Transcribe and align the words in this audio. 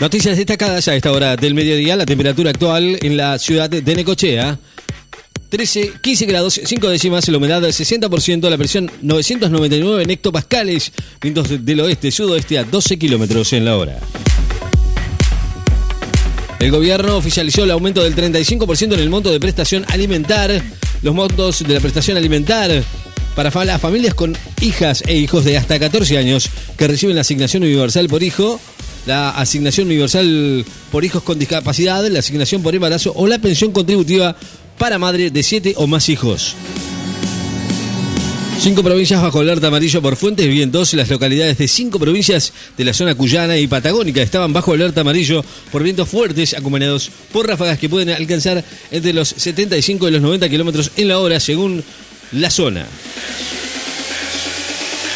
Noticias 0.00 0.36
destacadas 0.36 0.88
a 0.88 0.96
esta 0.96 1.12
hora 1.12 1.36
del 1.36 1.54
mediodía. 1.54 1.96
La 1.96 2.06
temperatura 2.06 2.50
actual 2.50 2.98
en 3.02 3.16
la 3.16 3.38
ciudad 3.38 3.70
de 3.70 3.94
Necochea. 3.94 4.58
13, 5.48 5.92
15 6.00 6.26
grados, 6.26 6.60
5 6.64 6.88
décimas, 6.88 7.28
la 7.28 7.36
humedad 7.36 7.62
60%, 7.62 8.48
la 8.48 8.56
presión 8.56 8.90
999 9.02 10.02
en 10.02 10.10
hectopascales, 10.10 10.92
vientos 11.20 11.64
del 11.64 11.80
oeste, 11.80 12.10
sudoeste 12.10 12.58
a 12.58 12.64
12 12.64 12.98
kilómetros 12.98 13.52
en 13.52 13.66
la 13.66 13.76
hora. 13.76 13.98
El 16.58 16.70
gobierno 16.70 17.16
oficializó 17.16 17.64
el 17.64 17.70
aumento 17.70 18.02
del 18.02 18.16
35% 18.16 18.94
en 18.94 19.00
el 19.00 19.10
monto 19.10 19.30
de 19.30 19.40
prestación 19.40 19.84
alimentar. 19.88 20.62
Los 21.02 21.14
montos 21.14 21.64
de 21.66 21.74
la 21.74 21.80
prestación 21.80 22.16
alimentar 22.16 22.82
para 23.34 23.64
las 23.64 23.80
familias 23.80 24.14
con 24.14 24.36
hijas 24.60 25.02
e 25.06 25.16
hijos 25.16 25.44
de 25.44 25.58
hasta 25.58 25.78
14 25.78 26.18
años 26.18 26.48
que 26.76 26.86
reciben 26.86 27.16
la 27.16 27.22
asignación 27.22 27.62
universal 27.62 28.06
por 28.08 28.22
hijo, 28.22 28.60
la 29.06 29.30
asignación 29.30 29.86
universal 29.86 30.64
por 30.90 31.04
hijos 31.04 31.22
con 31.22 31.38
discapacidad, 31.38 32.06
la 32.08 32.20
asignación 32.20 32.62
por 32.62 32.74
embarazo 32.74 33.12
o 33.16 33.26
la 33.26 33.38
pensión 33.38 33.72
contributiva 33.72 34.36
para 34.78 34.98
madre 34.98 35.30
de 35.30 35.42
7 35.42 35.74
o 35.76 35.86
más 35.86 36.08
hijos. 36.08 36.54
Cinco 38.62 38.84
provincias 38.84 39.20
bajo 39.20 39.40
alerta 39.40 39.66
amarillo 39.66 40.00
por 40.00 40.14
fuentes 40.14 40.46
de 40.46 40.52
vientos. 40.52 40.94
Las 40.94 41.10
localidades 41.10 41.58
de 41.58 41.66
cinco 41.66 41.98
provincias 41.98 42.52
de 42.78 42.84
la 42.84 42.94
zona 42.94 43.16
cuyana 43.16 43.56
y 43.56 43.66
patagónica 43.66 44.22
estaban 44.22 44.52
bajo 44.52 44.72
alerta 44.72 45.00
amarillo 45.00 45.44
por 45.72 45.82
vientos 45.82 46.08
fuertes 46.08 46.54
acompañados 46.54 47.10
por 47.32 47.48
ráfagas 47.48 47.80
que 47.80 47.88
pueden 47.88 48.10
alcanzar 48.10 48.62
entre 48.92 49.14
los 49.14 49.30
75 49.30 50.06
y 50.06 50.10
los 50.12 50.22
90 50.22 50.48
kilómetros 50.48 50.92
en 50.96 51.08
la 51.08 51.18
hora 51.18 51.40
según 51.40 51.82
la 52.30 52.50
zona. 52.50 52.86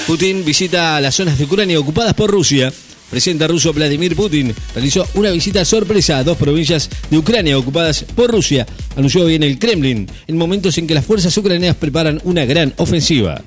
Putin 0.09 0.45
visita 0.45 1.01
las 1.01 1.15
zonas 1.15 1.39
de 1.39 1.45
Ucrania 1.45 1.79
ocupadas 1.79 2.15
por 2.15 2.31
Rusia. 2.31 2.73
Presidente 3.11 3.47
ruso 3.47 3.73
Vladimir 3.73 4.17
Putin 4.17 4.55
realizó 4.75 5.07
una 5.15 5.31
visita 5.31 5.65
sorpresa 5.65 6.19
a 6.19 6.25
dos 6.25 6.37
provincias 6.37 6.91
de 7.11 7.19
Ucrania 7.19 7.59
ocupadas 7.59 8.05
por 8.15 8.31
Rusia, 8.31 8.67
anunció 8.97 9.25
hoy 9.25 9.35
en 9.37 9.43
el 9.43 9.59
Kremlin, 9.59 10.09
en 10.27 10.37
momentos 10.37 10.77
en 10.79 10.87
que 10.87 10.95
las 10.95 11.05
fuerzas 11.05 11.37
ucranianas 11.37 11.77
preparan 11.77 12.21
una 12.25 12.45
gran 12.45 12.75
ofensiva. 12.77 13.43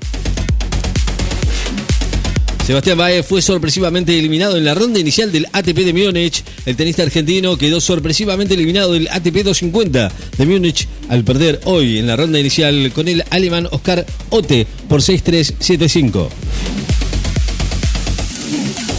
Sebastián 2.70 2.98
Baez 2.98 3.26
fue 3.26 3.42
sorpresivamente 3.42 4.16
eliminado 4.16 4.56
en 4.56 4.64
la 4.64 4.74
ronda 4.74 5.00
inicial 5.00 5.32
del 5.32 5.46
ATP 5.52 5.78
de 5.78 5.92
Múnich. 5.92 6.44
El 6.66 6.76
tenista 6.76 7.02
argentino 7.02 7.58
quedó 7.58 7.80
sorpresivamente 7.80 8.54
eliminado 8.54 8.92
del 8.92 9.08
ATP 9.08 9.42
250 9.42 10.12
de 10.38 10.46
Múnich 10.46 10.86
al 11.08 11.24
perder 11.24 11.60
hoy 11.64 11.98
en 11.98 12.06
la 12.06 12.14
ronda 12.14 12.38
inicial 12.38 12.92
con 12.94 13.08
el 13.08 13.24
alemán 13.30 13.66
Oscar 13.72 14.06
Otte 14.28 14.68
por 14.88 15.00
6-3-7-5. 15.00 16.28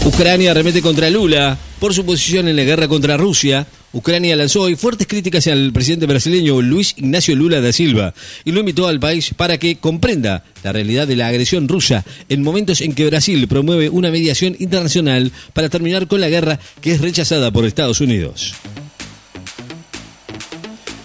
Ucrania 0.03 0.53
remete 0.53 0.81
contra 0.81 1.11
Lula 1.11 1.57
por 1.79 1.93
su 1.93 2.03
posición 2.03 2.47
en 2.47 2.55
la 2.55 2.63
guerra 2.63 2.87
contra 2.87 3.17
Rusia. 3.17 3.67
Ucrania 3.93 4.35
lanzó 4.35 4.61
hoy 4.61 4.75
fuertes 4.75 5.05
críticas 5.05 5.45
al 5.45 5.71
presidente 5.71 6.07
brasileño 6.07 6.59
Luis 6.61 6.95
Ignacio 6.97 7.35
Lula 7.35 7.61
da 7.61 7.71
Silva 7.71 8.13
y 8.43 8.51
lo 8.51 8.61
invitó 8.61 8.87
al 8.87 8.99
país 8.99 9.31
para 9.35 9.59
que 9.59 9.75
comprenda 9.75 10.43
la 10.63 10.71
realidad 10.71 11.07
de 11.07 11.15
la 11.15 11.27
agresión 11.27 11.67
rusa 11.67 12.03
en 12.29 12.41
momentos 12.41 12.81
en 12.81 12.93
que 12.93 13.05
Brasil 13.05 13.47
promueve 13.47 13.89
una 13.89 14.09
mediación 14.09 14.55
internacional 14.59 15.31
para 15.53 15.69
terminar 15.69 16.07
con 16.07 16.19
la 16.19 16.29
guerra 16.29 16.59
que 16.81 16.93
es 16.93 17.01
rechazada 17.01 17.51
por 17.51 17.65
Estados 17.65 18.01
Unidos. 18.01 18.55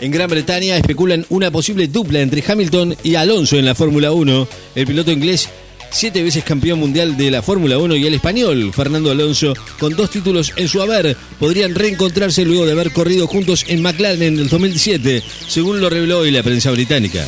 En 0.00 0.10
Gran 0.10 0.30
Bretaña 0.30 0.76
especulan 0.76 1.26
una 1.30 1.50
posible 1.50 1.88
dupla 1.88 2.20
entre 2.20 2.44
Hamilton 2.46 2.96
y 3.02 3.14
Alonso 3.14 3.56
en 3.56 3.64
la 3.64 3.74
Fórmula 3.74 4.12
1. 4.12 4.48
El 4.74 4.86
piloto 4.86 5.10
inglés 5.10 5.48
siete 5.90 6.22
veces 6.22 6.44
campeón 6.44 6.78
mundial 6.78 7.16
de 7.16 7.30
la 7.30 7.42
Fórmula 7.42 7.78
1 7.78 7.96
y 7.96 8.06
el 8.06 8.14
español 8.14 8.72
Fernando 8.74 9.10
Alonso, 9.10 9.54
con 9.78 9.94
dos 9.96 10.10
títulos 10.10 10.52
en 10.56 10.68
su 10.68 10.82
haber, 10.82 11.16
podrían 11.38 11.74
reencontrarse 11.74 12.44
luego 12.44 12.66
de 12.66 12.72
haber 12.72 12.92
corrido 12.92 13.26
juntos 13.26 13.64
en 13.68 13.82
McLaren 13.82 14.22
en 14.22 14.38
el 14.38 14.48
2017, 14.48 15.22
según 15.48 15.80
lo 15.80 15.90
reveló 15.90 16.20
hoy 16.20 16.30
la 16.30 16.42
prensa 16.42 16.70
británica. 16.70 17.24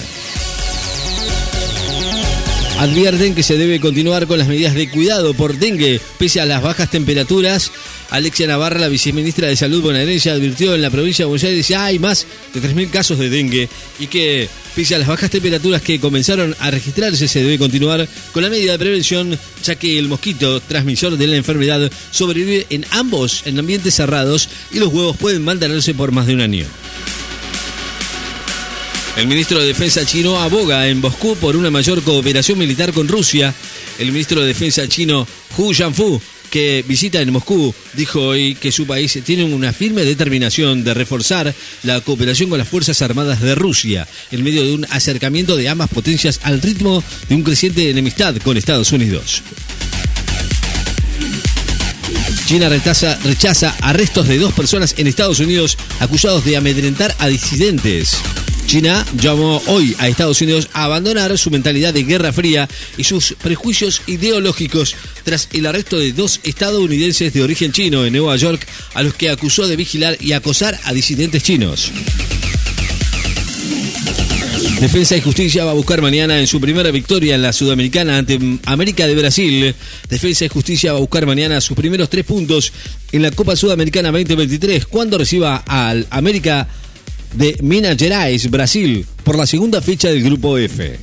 Advierten 2.78 3.34
que 3.34 3.42
se 3.42 3.58
debe 3.58 3.80
continuar 3.80 4.28
con 4.28 4.38
las 4.38 4.46
medidas 4.46 4.72
de 4.72 4.88
cuidado 4.88 5.34
por 5.34 5.58
dengue 5.58 6.00
pese 6.16 6.40
a 6.40 6.46
las 6.46 6.62
bajas 6.62 6.88
temperaturas. 6.88 7.72
Alexia 8.10 8.46
Navarra, 8.46 8.78
la 8.78 8.86
viceministra 8.86 9.48
de 9.48 9.56
Salud 9.56 9.82
bonaerense, 9.82 10.30
advirtió 10.30 10.76
en 10.76 10.82
la 10.82 10.88
provincia 10.88 11.24
de 11.24 11.28
Buenos 11.28 11.42
Aires 11.42 11.66
que 11.66 11.74
hay 11.74 11.98
más 11.98 12.24
de 12.54 12.62
3.000 12.62 12.90
casos 12.90 13.18
de 13.18 13.30
dengue 13.30 13.68
y 13.98 14.06
que 14.06 14.48
pese 14.76 14.94
a 14.94 14.98
las 14.98 15.08
bajas 15.08 15.28
temperaturas 15.28 15.82
que 15.82 15.98
comenzaron 15.98 16.54
a 16.60 16.70
registrarse 16.70 17.26
se 17.26 17.42
debe 17.42 17.58
continuar 17.58 18.06
con 18.32 18.44
la 18.44 18.48
medida 18.48 18.70
de 18.70 18.78
prevención 18.78 19.36
ya 19.64 19.74
que 19.74 19.98
el 19.98 20.06
mosquito 20.06 20.60
transmisor 20.60 21.16
de 21.16 21.26
la 21.26 21.34
enfermedad 21.34 21.90
sobrevive 22.12 22.68
en 22.70 22.86
ambos 22.92 23.42
en 23.44 23.58
ambientes 23.58 23.94
cerrados 23.94 24.48
y 24.70 24.78
los 24.78 24.92
huevos 24.92 25.16
pueden 25.16 25.42
mantenerse 25.42 25.94
por 25.94 26.12
más 26.12 26.28
de 26.28 26.34
un 26.34 26.42
año. 26.42 26.66
El 29.18 29.26
ministro 29.26 29.58
de 29.58 29.66
Defensa 29.66 30.06
chino 30.06 30.40
aboga 30.40 30.86
en 30.86 31.00
Moscú 31.00 31.34
por 31.34 31.56
una 31.56 31.72
mayor 31.72 32.04
cooperación 32.04 32.56
militar 32.56 32.92
con 32.92 33.08
Rusia. 33.08 33.52
El 33.98 34.12
ministro 34.12 34.40
de 34.40 34.46
Defensa 34.46 34.88
chino 34.88 35.26
Hu 35.56 35.74
Jianfu, 35.74 36.22
que 36.50 36.84
visita 36.86 37.20
en 37.20 37.32
Moscú, 37.32 37.74
dijo 37.94 38.20
hoy 38.20 38.54
que 38.54 38.70
su 38.70 38.86
país 38.86 39.18
tiene 39.24 39.42
una 39.42 39.72
firme 39.72 40.04
determinación 40.04 40.84
de 40.84 40.94
reforzar 40.94 41.52
la 41.82 42.00
cooperación 42.00 42.48
con 42.48 42.58
las 42.58 42.68
Fuerzas 42.68 43.02
Armadas 43.02 43.40
de 43.40 43.56
Rusia 43.56 44.06
en 44.30 44.44
medio 44.44 44.64
de 44.64 44.74
un 44.74 44.86
acercamiento 44.88 45.56
de 45.56 45.68
ambas 45.68 45.88
potencias 45.88 46.38
al 46.44 46.62
ritmo 46.62 47.02
de 47.28 47.34
un 47.34 47.42
creciente 47.42 47.90
enemistad 47.90 48.36
con 48.36 48.56
Estados 48.56 48.92
Unidos. 48.92 49.42
China 52.46 52.68
rechaza 52.68 53.76
arrestos 53.82 54.28
de 54.28 54.38
dos 54.38 54.52
personas 54.52 54.94
en 54.96 55.08
Estados 55.08 55.40
Unidos 55.40 55.76
acusados 55.98 56.44
de 56.44 56.56
amedrentar 56.56 57.16
a 57.18 57.26
disidentes. 57.26 58.18
China 58.68 59.02
llamó 59.18 59.62
hoy 59.68 59.96
a 59.98 60.08
Estados 60.08 60.42
Unidos 60.42 60.68
a 60.74 60.84
abandonar 60.84 61.38
su 61.38 61.50
mentalidad 61.50 61.94
de 61.94 62.02
guerra 62.04 62.34
fría 62.34 62.68
y 62.98 63.04
sus 63.04 63.34
prejuicios 63.42 64.02
ideológicos 64.06 64.94
tras 65.24 65.48
el 65.54 65.64
arresto 65.64 65.98
de 65.98 66.12
dos 66.12 66.38
estadounidenses 66.44 67.32
de 67.32 67.42
origen 67.42 67.72
chino 67.72 68.04
en 68.04 68.12
Nueva 68.12 68.36
York 68.36 68.66
a 68.92 69.02
los 69.02 69.14
que 69.14 69.30
acusó 69.30 69.66
de 69.66 69.76
vigilar 69.76 70.18
y 70.20 70.32
acosar 70.32 70.78
a 70.84 70.92
disidentes 70.92 71.42
chinos. 71.44 71.90
Defensa 74.80 75.16
y 75.16 75.22
Justicia 75.22 75.64
va 75.64 75.70
a 75.70 75.74
buscar 75.74 76.02
mañana 76.02 76.38
en 76.38 76.46
su 76.46 76.60
primera 76.60 76.90
victoria 76.90 77.36
en 77.36 77.42
la 77.42 77.54
Sudamericana 77.54 78.18
ante 78.18 78.38
América 78.66 79.06
de 79.06 79.14
Brasil. 79.14 79.74
Defensa 80.10 80.44
y 80.44 80.48
Justicia 80.48 80.92
va 80.92 80.98
a 80.98 81.00
buscar 81.00 81.24
mañana 81.24 81.62
sus 81.62 81.74
primeros 81.74 82.10
tres 82.10 82.26
puntos 82.26 82.70
en 83.12 83.22
la 83.22 83.30
Copa 83.30 83.56
Sudamericana 83.56 84.10
2023 84.12 84.84
cuando 84.84 85.16
reciba 85.16 85.56
al 85.66 86.06
América 86.10 86.68
de 87.34 87.56
Minas 87.62 87.96
Gerais, 87.96 88.50
Brasil, 88.50 89.06
por 89.24 89.36
la 89.36 89.46
segunda 89.46 89.80
fecha 89.80 90.08
del 90.08 90.22
Grupo 90.22 90.58
F. 90.58 90.98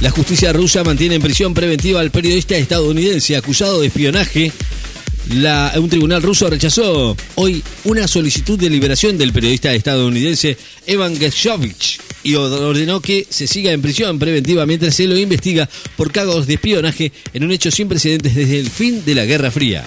La 0.00 0.10
justicia 0.10 0.52
rusa 0.52 0.84
mantiene 0.84 1.14
en 1.14 1.22
prisión 1.22 1.54
preventiva 1.54 2.00
al 2.00 2.10
periodista 2.10 2.56
estadounidense 2.56 3.34
acusado 3.36 3.80
de 3.80 3.86
espionaje. 3.86 4.52
La, 5.34 5.72
un 5.76 5.88
tribunal 5.88 6.22
ruso 6.22 6.48
rechazó 6.48 7.16
hoy 7.34 7.62
una 7.84 8.06
solicitud 8.06 8.58
de 8.58 8.70
liberación 8.70 9.18
del 9.18 9.32
periodista 9.32 9.72
estadounidense 9.72 10.56
Evan 10.86 11.16
Gershovich 11.16 11.98
y 12.22 12.34
ordenó 12.34 13.00
que 13.00 13.26
se 13.28 13.46
siga 13.46 13.72
en 13.72 13.82
prisión 13.82 14.18
preventiva 14.18 14.66
mientras 14.66 14.94
se 14.94 15.06
lo 15.06 15.16
investiga 15.16 15.68
por 15.96 16.12
cargos 16.12 16.46
de 16.46 16.54
espionaje 16.54 17.12
en 17.32 17.44
un 17.44 17.52
hecho 17.52 17.70
sin 17.70 17.88
precedentes 17.88 18.34
desde 18.34 18.60
el 18.60 18.68
fin 18.68 19.04
de 19.04 19.14
la 19.14 19.24
Guerra 19.24 19.50
Fría. 19.50 19.84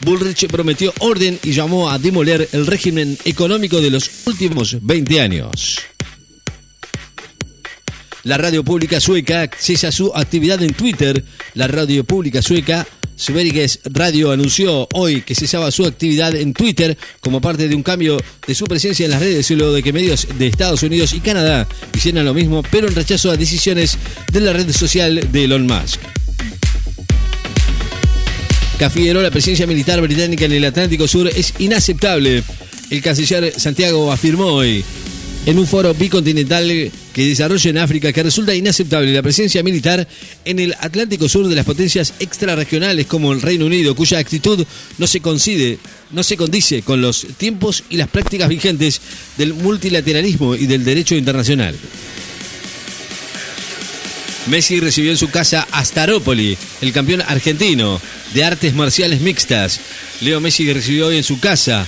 Bullrich 0.00 0.46
prometió 0.48 0.92
orden 1.00 1.38
y 1.42 1.52
llamó 1.52 1.90
a 1.90 1.98
demoler 1.98 2.48
el 2.52 2.66
régimen 2.66 3.16
económico 3.24 3.80
de 3.80 3.90
los 3.90 4.10
últimos 4.26 4.76
20 4.80 5.20
años. 5.20 5.78
La 8.24 8.38
radio 8.38 8.64
pública 8.64 9.00
sueca 9.00 9.50
cesa 9.58 9.92
su 9.92 10.10
actividad 10.14 10.62
en 10.62 10.72
Twitter. 10.72 11.22
La 11.54 11.68
radio 11.68 12.04
pública 12.04 12.40
sueca 12.40 12.86
Sveriges 13.16 13.80
Radio 13.84 14.32
anunció 14.32 14.88
hoy 14.94 15.22
que 15.22 15.34
cesaba 15.34 15.70
su 15.70 15.84
actividad 15.84 16.34
en 16.34 16.52
Twitter 16.52 16.96
como 17.20 17.40
parte 17.40 17.68
de 17.68 17.74
un 17.74 17.82
cambio 17.82 18.18
de 18.46 18.54
su 18.54 18.64
presencia 18.64 19.04
en 19.04 19.12
las 19.12 19.20
redes, 19.20 19.50
luego 19.50 19.72
de 19.72 19.82
que 19.82 19.92
medios 19.92 20.26
de 20.36 20.46
Estados 20.46 20.82
Unidos 20.82 21.12
y 21.12 21.20
Canadá 21.20 21.68
hicieran 21.94 22.24
lo 22.24 22.34
mismo, 22.34 22.62
pero 22.70 22.88
en 22.88 22.94
rechazo 22.94 23.30
a 23.30 23.36
decisiones 23.36 23.98
de 24.32 24.40
la 24.40 24.52
red 24.52 24.70
social 24.72 25.28
de 25.30 25.44
Elon 25.44 25.66
Musk. 25.66 26.00
La 28.80 29.30
presencia 29.30 29.66
militar 29.66 30.00
británica 30.02 30.44
en 30.44 30.52
el 30.52 30.64
Atlántico 30.64 31.08
Sur 31.08 31.28
es 31.28 31.54
inaceptable. 31.58 32.42
El 32.90 33.00
canciller 33.00 33.52
Santiago 33.56 34.12
afirmó 34.12 34.46
hoy 34.46 34.84
en 35.46 35.58
un 35.58 35.66
foro 35.66 35.94
bicontinental 35.94 36.90
que 37.12 37.24
desarrolla 37.24 37.70
en 37.70 37.78
África 37.78 38.12
que 38.12 38.22
resulta 38.22 38.54
inaceptable 38.54 39.12
la 39.12 39.22
presencia 39.22 39.62
militar 39.62 40.06
en 40.44 40.58
el 40.58 40.74
Atlántico 40.80 41.28
Sur 41.28 41.48
de 41.48 41.54
las 41.54 41.64
potencias 41.64 42.14
extrarregionales 42.18 43.06
como 43.06 43.32
el 43.32 43.40
Reino 43.42 43.66
Unido, 43.66 43.94
cuya 43.94 44.18
actitud 44.18 44.66
no 44.98 45.06
se 45.06 45.20
coincide, 45.20 45.78
no 46.10 46.22
se 46.22 46.36
condice 46.36 46.82
con 46.82 47.00
los 47.00 47.26
tiempos 47.38 47.84
y 47.90 47.96
las 47.96 48.08
prácticas 48.08 48.48
vigentes 48.48 49.00
del 49.38 49.54
multilateralismo 49.54 50.56
y 50.56 50.66
del 50.66 50.84
derecho 50.84 51.14
internacional. 51.14 51.74
Messi 54.46 54.78
recibió 54.78 55.10
en 55.10 55.16
su 55.16 55.30
casa 55.30 55.66
a 55.70 55.84
Staropoli, 55.84 56.56
el 56.82 56.92
campeón 56.92 57.22
argentino 57.26 58.00
de 58.34 58.44
artes 58.44 58.74
marciales 58.74 59.20
mixtas. 59.20 59.80
Leo 60.20 60.40
Messi 60.40 60.70
recibió 60.72 61.06
hoy 61.06 61.16
en 61.16 61.24
su 61.24 61.40
casa 61.40 61.86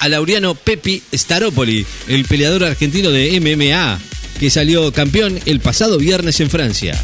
a 0.00 0.08
Laureano 0.08 0.56
Pepi 0.56 1.02
Staropoli, 1.14 1.86
el 2.08 2.24
peleador 2.24 2.64
argentino 2.64 3.10
de 3.10 3.40
MMA, 3.40 4.00
que 4.40 4.50
salió 4.50 4.92
campeón 4.92 5.38
el 5.46 5.60
pasado 5.60 5.98
viernes 5.98 6.40
en 6.40 6.50
Francia. 6.50 7.00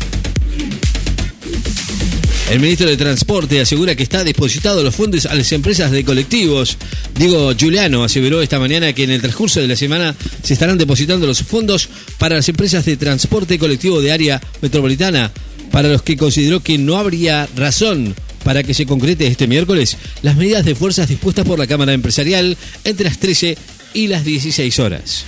El 2.50 2.60
ministro 2.60 2.88
de 2.88 2.96
Transporte 2.96 3.60
asegura 3.60 3.94
que 3.94 4.02
está 4.02 4.24
depositado 4.24 4.82
los 4.82 4.96
fondos 4.96 5.26
a 5.26 5.34
las 5.34 5.52
empresas 5.52 5.90
de 5.90 6.02
colectivos. 6.02 6.78
Diego 7.14 7.52
Giuliano 7.54 8.04
aseveró 8.04 8.40
esta 8.40 8.58
mañana 8.58 8.94
que 8.94 9.04
en 9.04 9.10
el 9.10 9.20
transcurso 9.20 9.60
de 9.60 9.68
la 9.68 9.76
semana 9.76 10.14
se 10.42 10.54
estarán 10.54 10.78
depositando 10.78 11.26
los 11.26 11.42
fondos 11.42 11.90
para 12.16 12.36
las 12.36 12.48
empresas 12.48 12.86
de 12.86 12.96
transporte 12.96 13.58
colectivo 13.58 14.00
de 14.00 14.12
área 14.12 14.40
metropolitana, 14.62 15.30
para 15.70 15.88
los 15.88 16.00
que 16.00 16.16
consideró 16.16 16.60
que 16.60 16.78
no 16.78 16.96
habría 16.96 17.46
razón 17.54 18.14
para 18.44 18.62
que 18.62 18.72
se 18.72 18.86
concrete 18.86 19.26
este 19.26 19.46
miércoles 19.46 19.98
las 20.22 20.36
medidas 20.36 20.64
de 20.64 20.74
fuerzas 20.74 21.08
dispuestas 21.08 21.44
por 21.44 21.58
la 21.58 21.66
Cámara 21.66 21.92
Empresarial 21.92 22.56
entre 22.84 23.04
las 23.04 23.18
13 23.18 23.58
y 23.92 24.06
las 24.06 24.24
16 24.24 24.78
horas. 24.78 25.26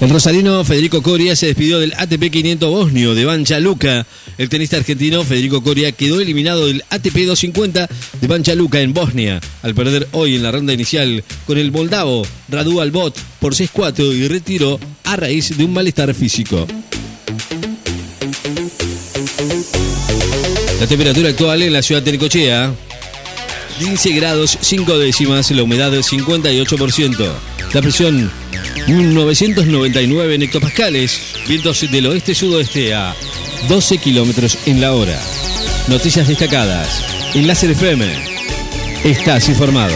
El 0.00 0.10
rosarino 0.10 0.64
Federico 0.64 1.02
Coria 1.02 1.34
se 1.34 1.46
despidió 1.46 1.80
del 1.80 1.92
ATP 1.96 2.30
500 2.30 2.70
bosnio 2.70 3.16
de 3.16 3.24
Bancha 3.24 3.58
Luca. 3.58 4.06
El 4.38 4.48
tenista 4.48 4.76
argentino 4.76 5.24
Federico 5.24 5.60
Coria 5.60 5.90
quedó 5.90 6.20
eliminado 6.20 6.68
del 6.68 6.84
ATP 6.88 7.26
250 7.26 7.88
de 8.20 8.26
Bancha 8.28 8.54
Luca 8.54 8.80
en 8.80 8.94
Bosnia, 8.94 9.40
al 9.62 9.74
perder 9.74 10.06
hoy 10.12 10.36
en 10.36 10.44
la 10.44 10.52
ronda 10.52 10.72
inicial 10.72 11.24
con 11.46 11.58
el 11.58 11.72
moldavo 11.72 12.24
Radu 12.48 12.80
Albot 12.80 13.18
por 13.40 13.54
6-4 13.54 14.14
y 14.14 14.28
retiró 14.28 14.78
a 15.02 15.16
raíz 15.16 15.58
de 15.58 15.64
un 15.64 15.72
malestar 15.72 16.14
físico. 16.14 16.64
La 20.78 20.86
temperatura 20.86 21.30
actual 21.30 21.62
en 21.62 21.72
la 21.72 21.82
ciudad 21.82 22.02
de 22.02 22.12
Necochea, 22.12 22.72
15 23.80 24.10
grados 24.12 24.58
5 24.60 24.96
décimas, 24.96 25.50
la 25.50 25.64
humedad 25.64 25.90
del 25.90 26.04
58%, 26.04 27.32
la 27.74 27.82
presión 27.82 28.30
999 28.88 30.44
hectopascales, 30.44 31.34
vientos 31.46 31.90
del 31.90 32.06
oeste-sudoeste 32.06 32.94
a 32.94 33.14
12 33.68 33.98
kilómetros 33.98 34.58
en 34.66 34.80
la 34.80 34.94
hora. 34.94 35.20
Noticias 35.88 36.26
destacadas. 36.26 37.04
En 37.34 37.46
Láser 37.46 37.70
FM. 37.72 38.06
Estás 39.04 39.48
informado. 39.50 39.94